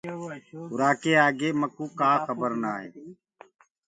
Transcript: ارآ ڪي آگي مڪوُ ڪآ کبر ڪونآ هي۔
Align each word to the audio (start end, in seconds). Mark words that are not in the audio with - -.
ارآ 0.73 0.89
ڪي 1.01 1.11
آگي 1.25 1.49
مڪوُ 1.61 1.83
ڪآ 1.99 2.11
کبر 2.25 2.51
ڪونآ 2.55 2.71
هي۔ 2.81 2.89